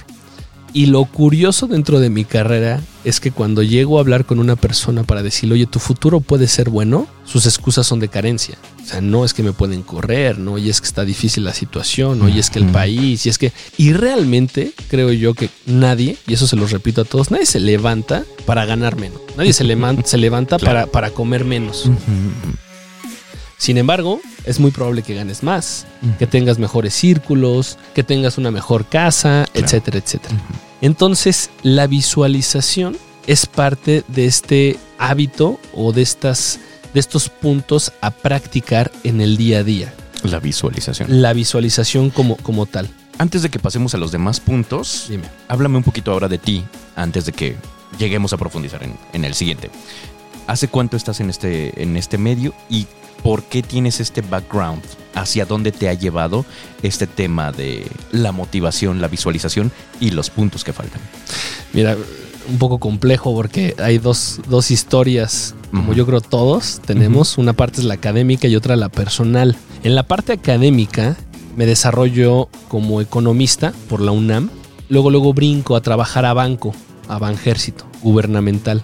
Y 0.71 0.85
lo 0.85 1.05
curioso 1.05 1.65
dentro 1.67 1.99
de 1.99 2.09
mi 2.11 2.25
carrera 2.25 2.79
es 3.03 3.19
que 3.19 3.31
cuando 3.31 3.63
llego 3.63 3.97
a 3.97 4.01
hablar 4.01 4.25
con 4.25 4.39
una 4.39 4.55
persona 4.55 5.03
para 5.03 5.23
decirle, 5.23 5.55
oye, 5.55 5.65
tu 5.65 5.79
futuro 5.79 6.19
puede 6.21 6.47
ser 6.47 6.69
bueno, 6.69 7.07
sus 7.25 7.45
excusas 7.47 7.87
son 7.87 7.99
de 7.99 8.07
carencia. 8.07 8.55
O 8.83 8.85
sea, 8.85 9.01
no 9.01 9.25
es 9.25 9.33
que 9.33 9.41
me 9.41 9.51
pueden 9.51 9.81
correr, 9.81 10.37
no, 10.37 10.57
y 10.59 10.69
es 10.69 10.79
que 10.79 10.85
está 10.87 11.05
difícil 11.05 11.43
la 11.43 11.53
situación, 11.53 12.19
no, 12.19 12.29
y 12.29 12.37
es 12.39 12.49
que 12.51 12.59
el 12.59 12.65
país, 12.67 13.25
y 13.25 13.29
es 13.29 13.37
que... 13.39 13.51
Y 13.77 13.93
realmente 13.93 14.73
creo 14.89 15.11
yo 15.11 15.33
que 15.33 15.49
nadie, 15.65 16.17
y 16.27 16.33
eso 16.33 16.45
se 16.45 16.55
los 16.55 16.71
repito 16.71 17.01
a 17.01 17.05
todos, 17.05 17.31
nadie 17.31 17.45
se 17.47 17.59
levanta 17.59 18.23
para 18.45 18.65
ganar 18.65 18.95
menos. 18.95 19.21
Nadie 19.37 19.53
se, 19.53 19.63
leman- 19.65 20.03
se 20.05 20.17
levanta 20.17 20.57
Claro. 20.57 20.73
para, 20.73 20.91
para 20.91 21.09
comer 21.11 21.45
menos. 21.45 21.89
Sin 23.59 23.77
embargo, 23.77 24.21
es 24.45 24.59
muy 24.59 24.71
probable 24.71 25.03
que 25.03 25.13
ganes 25.13 25.43
más, 25.43 25.85
que 26.17 26.25
tengas 26.25 26.57
mejores 26.59 26.93
círculos, 26.95 27.77
que 27.93 28.03
tengas 28.03 28.37
una 28.37 28.49
mejor 28.51 28.85
casa, 28.85 29.45
Claro. 29.51 29.65
etcétera, 29.67 29.97
etcétera. 29.99 30.35
Entonces, 30.81 31.49
la 31.61 31.85
visualización 31.85 32.97
es 33.27 33.45
parte 33.45 34.03
de 34.07 34.25
este 34.25 34.79
hábito 34.97 35.59
o 35.73 35.91
de 35.91 36.01
estas 36.01 36.59
de 36.93 36.99
estos 36.99 37.29
puntos 37.29 37.91
a 38.01 38.09
practicar 38.09 38.91
en 39.03 39.21
el 39.21 39.37
día 39.37 39.59
a 39.59 39.63
día. 39.63 39.93
La 40.23 40.39
visualización. 40.39 41.21
La 41.21 41.33
visualización 41.33 42.09
como, 42.09 42.35
como 42.37 42.65
tal. 42.65 42.89
Antes 43.19 43.43
de 43.43 43.49
que 43.49 43.59
pasemos 43.59 43.93
a 43.93 43.97
los 43.99 44.11
demás 44.11 44.39
puntos, 44.39 45.05
Dime. 45.09 45.25
háblame 45.49 45.77
un 45.77 45.83
poquito 45.83 46.11
ahora 46.11 46.27
de 46.27 46.39
ti, 46.39 46.63
antes 46.95 47.25
de 47.25 47.33
que 47.33 47.57
lleguemos 47.99 48.33
a 48.33 48.37
profundizar 48.37 48.81
en, 48.81 48.95
en 49.13 49.23
el 49.25 49.35
siguiente. 49.35 49.69
¿Hace 50.47 50.67
cuánto 50.67 50.97
estás 50.97 51.19
en 51.19 51.29
este, 51.29 51.79
en 51.83 51.95
este 51.95 52.17
medio 52.17 52.55
y 52.71 52.87
por 53.23 53.43
qué 53.43 53.61
tienes 53.61 53.99
este 53.99 54.21
background? 54.21 54.81
¿Hacia 55.13 55.45
dónde 55.45 55.71
te 55.71 55.89
ha 55.89 55.93
llevado 55.93 56.45
este 56.83 57.07
tema 57.07 57.51
de 57.51 57.85
la 58.11 58.31
motivación, 58.31 59.01
la 59.01 59.07
visualización 59.07 59.71
y 59.99 60.11
los 60.11 60.29
puntos 60.29 60.63
que 60.63 60.71
faltan? 60.71 61.01
Mira, 61.73 61.97
un 62.49 62.57
poco 62.57 62.79
complejo 62.79 63.33
porque 63.33 63.75
hay 63.79 63.97
dos, 63.97 64.39
dos 64.47 64.71
historias, 64.71 65.55
como 65.71 65.93
yo 65.93 66.05
creo 66.05 66.21
todos 66.21 66.81
tenemos. 66.85 67.37
Una 67.37 67.53
parte 67.53 67.81
es 67.81 67.85
la 67.85 67.95
académica 67.95 68.47
y 68.47 68.55
otra 68.55 68.75
la 68.75 68.89
personal. 68.89 69.55
En 69.83 69.95
la 69.95 70.03
parte 70.03 70.33
académica 70.33 71.17
me 71.55 71.65
desarrollo 71.65 72.49
como 72.67 73.01
economista 73.01 73.73
por 73.87 74.01
la 74.01 74.11
UNAM. 74.11 74.49
Luego, 74.89 75.11
luego 75.11 75.33
brinco 75.33 75.75
a 75.75 75.81
trabajar 75.81 76.25
a 76.25 76.33
banco, 76.33 76.73
a 77.07 77.19
Banjército, 77.19 77.85
gubernamental. 78.01 78.81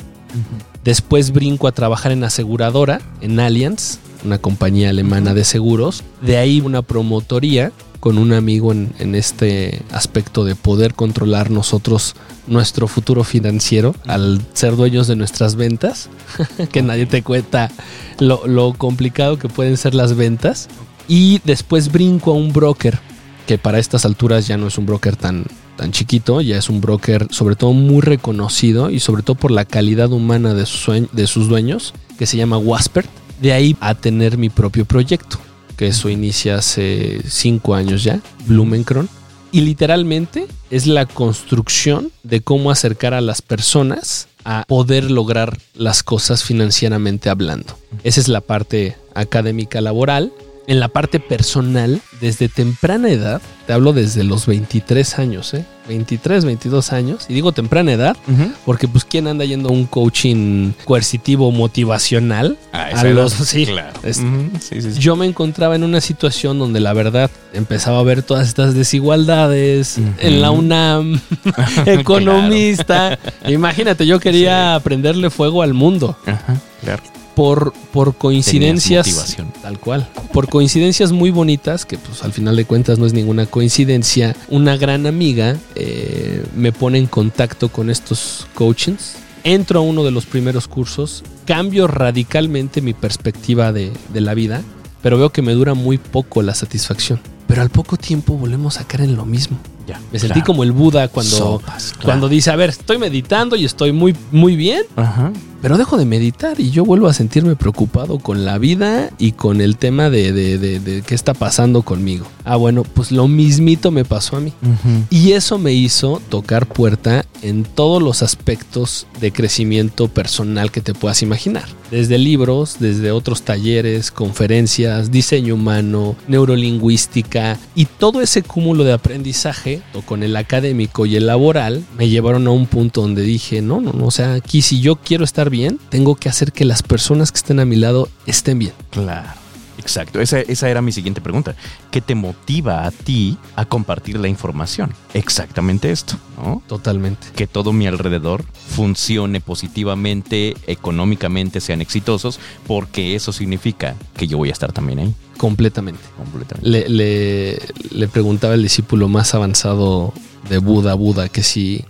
Después 0.84 1.32
brinco 1.32 1.68
a 1.68 1.72
trabajar 1.72 2.12
en 2.12 2.24
aseguradora, 2.24 3.02
en 3.22 3.40
Allianz, 3.40 4.00
una 4.26 4.40
compañía 4.40 4.90
alemana 4.90 5.34
de 5.34 5.44
seguros. 5.44 6.04
De 6.22 6.38
ahí 6.38 6.62
una 6.62 6.82
promotoría 6.82 7.72
con 8.00 8.18
un 8.18 8.34
amigo 8.34 8.72
en, 8.72 8.94
en 9.00 9.16
este 9.16 9.82
aspecto 9.92 10.44
de 10.44 10.56
poder 10.56 10.94
controlar 10.94 11.50
nosotros 11.50 12.16
nuestro 12.48 12.88
futuro 12.88 13.24
financiero 13.24 13.96
al 14.06 14.42
ser 14.54 14.76
dueños 14.76 15.08
de 15.08 15.16
nuestras 15.16 15.56
ventas, 15.56 16.10
que 16.72 16.82
nadie 16.82 17.06
te 17.06 17.24
cuenta 17.24 17.72
lo, 18.20 18.46
lo 18.48 18.74
complicado 18.74 19.38
que 19.38 19.50
pueden 19.50 19.78
ser 19.78 19.96
las 19.96 20.16
ventas. 20.16 20.68
Y 21.08 21.40
después 21.44 21.92
brinco 21.92 22.32
a 22.32 22.36
un 22.36 22.52
broker, 22.52 23.00
que 23.46 23.58
para 23.58 23.80
estas 23.80 24.06
alturas 24.06 24.48
ya 24.48 24.58
no 24.58 24.68
es 24.68 24.78
un 24.78 24.88
broker 24.88 25.16
tan, 25.16 25.46
tan 25.76 25.92
chiquito, 25.92 26.42
ya 26.42 26.58
es 26.58 26.70
un 26.70 26.82
broker 26.82 27.28
sobre 27.30 27.56
todo 27.56 27.74
muy 27.74 28.02
reconocido 28.02 28.90
y 28.90 29.00
sobre 29.00 29.22
todo 29.22 29.36
por 29.36 29.52
la 29.52 29.66
calidad 29.66 30.12
humana 30.12 30.54
de 30.54 30.66
sus, 30.66 31.12
de 31.12 31.28
sus 31.28 31.48
dueños, 31.48 31.94
que 32.18 32.26
se 32.26 32.38
llama 32.38 32.58
Waspert. 32.58 33.10
De 33.42 33.54
ahí 33.54 33.76
a 33.80 33.96
tener 33.96 34.38
mi 34.38 34.50
propio 34.50 34.86
proyecto, 34.86 35.38
que 35.78 35.88
eso 35.88 36.10
inicia 36.10 36.58
hace 36.58 37.22
cinco 37.28 37.76
años 37.76 38.04
ya, 38.04 38.22
Blumenkron. 38.48 39.10
Y 39.52 39.62
literalmente 39.62 40.48
es 40.70 40.86
la 40.86 41.06
construcción 41.06 42.12
de 42.24 42.42
cómo 42.42 42.72
acercar 42.72 43.14
a 43.14 43.22
las 43.22 43.42
personas 43.42 44.28
a 44.44 44.64
poder 44.68 45.10
lograr 45.10 45.58
las 45.74 46.04
cosas 46.04 46.44
financieramente 46.44 47.30
hablando. 47.30 47.78
Esa 48.04 48.22
es 48.22 48.28
la 48.28 48.42
parte 48.42 48.96
académica 49.14 49.82
laboral. 49.82 50.32
En 50.68 50.80
la 50.80 50.88
parte 50.88 51.20
personal, 51.20 52.02
desde 52.22 52.50
temprana 52.50 53.10
edad, 53.12 53.40
te 53.68 53.74
hablo 53.74 53.94
desde 53.94 54.24
los 54.24 54.48
23 54.48 55.20
años, 55.20 55.54
¿eh? 55.54 55.64
23, 55.88 56.44
22 56.44 56.92
años. 56.92 57.26
Y 57.30 57.36
digo 57.36 57.52
temprana 57.52 57.94
edad 57.94 58.18
porque 58.66 58.88
pues 58.88 59.06
quién 59.06 59.28
anda 59.28 59.46
yendo 59.46 59.70
a 59.70 59.72
un 59.72 59.86
coaching 59.86 60.72
coercitivo 60.86 61.52
motivacional 61.52 62.58
Ah, 62.74 62.90
a 62.96 63.04
los 63.04 63.34
sí, 63.34 63.68
claro. 63.68 63.94
es- 64.02 64.18
sí, 64.18 64.82
sí, 64.82 64.94
sí. 64.94 65.00
yo 65.00 65.16
me 65.16 65.28
encontraba 65.28 65.76
en 65.76 65.84
una 65.84 66.02
situación 66.02 66.58
donde 66.58 66.80
la 66.80 66.94
verdad 66.94 67.30
empezaba 67.54 68.00
a 68.00 68.04
ver 68.04 68.24
todas 68.24 68.48
estas 68.48 68.74
desigualdades 68.74 70.00
en 70.18 70.42
la 70.42 70.50
UNAM, 70.50 71.20
economista. 71.86 73.20
Imagínate, 73.48 74.08
yo 74.08 74.20
quería 74.20 74.80
prenderle 74.84 75.30
fuego 75.30 75.62
al 75.62 75.76
mundo 75.76 76.18
Ajá, 76.26 76.60
claro. 76.84 77.04
Por, 77.36 77.74
por 77.92 78.16
coincidencias. 78.16 79.38
Tal 79.62 79.80
cual. 79.80 80.08
Por 80.32 80.50
coincidencias 80.50 81.12
muy 81.12 81.30
bonitas, 81.30 81.86
que 81.86 81.98
pues 81.98 82.24
al 82.24 82.34
final 82.34 82.56
de 82.56 82.66
cuentas 82.66 82.98
no 82.98 83.06
es 83.06 83.14
ninguna 83.14 83.46
coincidencia, 83.46 84.36
una 84.50 84.78
gran 84.78 85.06
amiga 85.06 85.58
eh, 85.76 86.44
me 86.56 86.72
pone 86.72 86.98
en 86.98 87.08
contacto 87.08 87.70
con 87.70 87.90
estos 87.90 88.48
coachings. 88.56 89.18
Entro 89.44 89.80
a 89.80 89.84
uno 89.84 90.04
de 90.04 90.10
los 90.10 90.26
primeros 90.26 90.68
cursos, 90.68 91.24
cambio 91.46 91.86
radicalmente 91.86 92.82
mi 92.82 92.94
perspectiva 92.94 93.72
de, 93.72 93.92
de 94.12 94.22
la 94.22 94.34
vida, 94.34 94.64
pero 95.04 95.20
veo 95.20 95.30
que 95.30 95.44
me 95.44 95.54
dura 95.54 95.76
muy 95.76 96.00
poco 96.00 96.42
la 96.42 96.56
satisfacción. 96.56 97.20
Pero 97.46 97.62
al 97.62 97.70
poco 97.70 97.96
tiempo 97.96 98.34
volvemos 98.38 98.80
a 98.80 98.88
caer 98.88 99.04
en 99.04 99.16
lo 99.16 99.26
mismo. 99.26 99.60
Ya. 99.86 100.02
Me 100.12 100.18
sentí 100.18 100.42
como 100.42 100.64
el 100.64 100.72
Buda 100.72 101.10
cuando, 101.10 101.38
Sopas, 101.38 101.92
claro. 101.92 102.06
cuando 102.06 102.28
dice, 102.28 102.50
a 102.50 102.56
ver, 102.56 102.72
estoy 102.72 102.98
meditando 102.98 103.56
y 103.56 103.66
estoy 103.66 103.92
muy, 103.92 104.16
muy 104.32 104.56
bien, 104.56 104.82
Ajá. 104.96 105.32
Pero 105.66 105.80
dejo 105.80 105.98
de 105.98 106.06
meditar 106.06 106.60
y 106.60 106.70
yo 106.70 106.86
vuelvo 106.86 107.08
a 107.08 107.14
sentirme 107.16 107.56
preocupado 107.56 108.20
con 108.20 108.46
la 108.46 108.60
vida 108.60 109.10
y 109.18 109.32
con 109.32 109.62
el 109.62 109.78
tema 109.78 110.12
de, 110.12 110.32
de- 110.32 110.60
de- 110.60 110.80
de 110.80 111.02
qué 111.02 111.16
está 111.16 111.34
pasando 111.34 111.82
conmigo. 111.82 112.28
Ah, 112.44 112.56
bueno, 112.56 112.84
pues 112.84 113.12
lo 113.12 113.28
mismito 113.28 113.90
me 113.90 114.06
pasó 114.06 114.38
a 114.38 114.42
mí. 114.42 114.54
Ujú. 114.62 115.06
Y 115.10 115.32
eso 115.32 115.58
me 115.58 115.74
hizo 115.74 116.22
tocar 116.30 116.68
puerta 116.68 117.26
en 117.42 117.64
todos 117.64 118.00
los 118.04 118.22
aspectos 118.22 119.08
de 119.20 119.32
crecimiento 119.32 120.08
personal 120.08 120.70
que 120.72 120.82
te 120.82 120.94
puedas 120.94 121.24
imaginar. 121.24 121.66
Desde 121.90 122.20
libros, 122.20 122.76
desde 122.80 123.10
otros 123.12 123.42
talleres, 123.42 124.12
conferencias, 124.12 125.10
diseño 125.10 125.56
humano, 125.56 126.16
neurolingüística 126.28 127.58
y 127.74 127.86
todo 127.86 128.22
ese 128.22 128.44
cúmulo 128.44 128.84
de 128.84 128.94
aprendizaje, 128.94 129.82
o 129.96 130.02
con 130.02 130.22
el 130.22 130.36
académico 130.36 131.08
y 131.08 131.16
el 131.16 131.26
laboral, 131.26 131.84
me 131.98 132.08
llevaron 132.10 132.46
a 132.46 132.52
un 132.52 132.68
punto 132.68 133.02
donde 133.02 133.24
dije, 133.24 133.62
no, 133.64 133.82
no, 133.82 133.94
no, 133.94 134.06
o 134.08 134.12
sea, 134.12 134.34
aquí 134.36 134.62
si 134.62 134.80
yo 134.82 134.98
quiero 134.98 135.24
estar 135.24 135.50
bien, 135.56 135.80
tengo 135.90 136.16
que 136.16 136.30
hacer 136.30 136.52
que 136.52 136.66
las 136.66 136.84
personas 136.84 137.32
que 137.32 137.38
estén 137.38 137.60
a 137.60 137.66
mi 137.66 137.76
lado 137.78 138.10
estén 138.28 138.60
bien. 138.60 138.74
Claro. 138.92 139.30
Exacto, 139.78 140.22
esa, 140.22 140.40
esa 140.40 140.70
era 140.70 140.82
mi 140.82 140.92
siguiente 140.92 141.20
pregunta. 141.22 141.54
¿Qué 141.92 142.00
te 142.02 142.16
motiva 142.16 142.86
a 142.88 142.92
ti 142.92 143.38
a 143.56 143.66
compartir 143.66 144.18
la 144.18 144.28
información? 144.30 144.94
Exactamente 145.14 145.92
esto, 145.92 146.16
¿no? 146.38 146.64
Totalmente. 146.66 147.28
Que 147.36 147.46
todo 147.46 147.72
mi 147.74 147.86
alrededor 147.86 148.46
funcione 148.70 149.42
positivamente, 149.42 150.56
económicamente 150.66 151.60
sean 151.62 151.82
exitosos, 151.82 152.40
porque 152.66 153.16
eso 153.16 153.32
significa 153.34 153.96
que 154.18 154.28
yo 154.28 154.38
voy 154.38 154.50
a 154.50 154.54
estar 154.54 154.72
también 154.72 155.00
ahí. 155.00 155.14
Completamente. 155.38 156.02
Completamente. 156.18 156.68
Le, 156.68 156.88
le- 156.90 157.60
le 157.92 158.08
preguntaba 158.08 158.54
el 158.56 158.64
discípulo 158.64 159.08
más 159.10 159.36
avanzado 159.36 160.14
de 160.50 160.58
Buda, 160.58 160.94
Buda, 160.96 161.28
que 161.30 161.44
si 161.44 161.84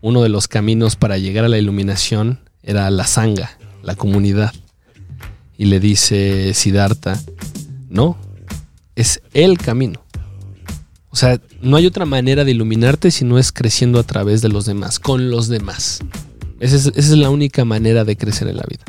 uno 0.00 0.22
de 0.22 0.28
los 0.30 0.48
caminos 0.48 0.96
para 0.96 1.18
llegar 1.18 1.44
a 1.44 1.48
la 1.48 1.58
iluminación 1.58 2.40
era 2.68 2.90
la 2.90 3.06
sanga, 3.06 3.58
la 3.82 3.96
comunidad. 3.96 4.52
Y 5.56 5.64
le 5.64 5.80
dice 5.80 6.52
Siddhartha, 6.52 7.18
no, 7.88 8.18
es 8.94 9.22
el 9.32 9.56
camino. 9.56 10.04
O 11.08 11.16
sea, 11.16 11.40
no 11.62 11.78
hay 11.78 11.86
otra 11.86 12.04
manera 12.04 12.44
de 12.44 12.50
iluminarte 12.50 13.10
si 13.10 13.24
no 13.24 13.38
es 13.38 13.52
creciendo 13.52 13.98
a 13.98 14.02
través 14.02 14.42
de 14.42 14.50
los 14.50 14.66
demás, 14.66 14.98
con 14.98 15.30
los 15.30 15.48
demás. 15.48 16.00
Esa 16.60 16.76
es, 16.76 16.86
esa 16.86 16.98
es 16.98 17.10
la 17.16 17.30
única 17.30 17.64
manera 17.64 18.04
de 18.04 18.16
crecer 18.16 18.48
en 18.48 18.58
la 18.58 18.64
vida. 18.68 18.84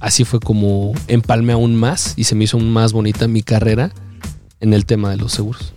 Así 0.00 0.24
fue 0.24 0.40
como 0.40 0.92
empalmé 1.06 1.52
aún 1.52 1.76
más 1.76 2.14
y 2.16 2.24
se 2.24 2.34
me 2.34 2.44
hizo 2.44 2.56
aún 2.56 2.72
más 2.72 2.92
bonita 2.92 3.28
mi 3.28 3.42
carrera 3.42 3.92
en 4.58 4.74
el 4.74 4.86
tema 4.86 5.10
de 5.10 5.18
los 5.18 5.32
seguros. 5.32 5.72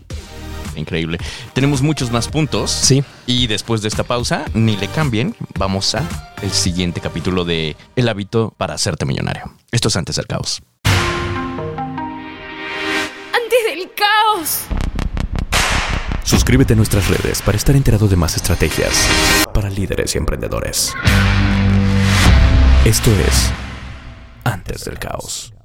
Increíble. 0.77 1.17
Tenemos 1.53 1.81
muchos 1.81 2.12
más 2.12 2.27
puntos. 2.27 2.72
Sí, 2.72 3.03
Y 3.25 3.48
después 3.48 3.81
de 3.81 3.88
esta 3.88 4.03
pausa, 4.03 4.46
ni 4.53 4.77
le 4.77 4.88
cambien, 4.88 5.36
vamos 5.57 5.96
a 5.96 6.03
el 6.41 6.51
siguiente 6.51 7.01
capítulo 7.01 7.46
de 7.46 7.75
El 7.96 8.10
hábito 8.10 8.53
para 8.57 8.75
hacerte 8.75 9.05
millonario. 9.05 9.51
Esto 9.72 9.88
es 9.88 9.98
antes 9.98 10.15
del 10.15 10.27
caos. 10.27 10.62
Antes 13.34 13.63
del 13.65 13.89
caos. 13.96 14.62
Suscríbete 16.24 16.74
a 16.74 16.75
nuestras 16.75 17.07
redes 17.07 17.41
para 17.41 17.57
estar 17.57 17.75
enterado 17.75 18.07
de 18.07 18.15
más 18.15 18.36
estrategias 18.36 19.07
para 19.53 19.69
líderes 19.69 20.13
y 20.15 20.17
emprendedores. 20.17 20.93
Esto 22.86 23.12
es 23.27 23.51
Antes 24.43 24.86
del 24.86 25.00
Caos. 25.00 25.56